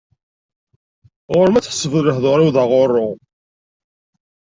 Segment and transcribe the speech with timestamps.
[1.33, 3.09] Ɣur-m ad tḥesbeḍ lehdur-iw d aɣurru.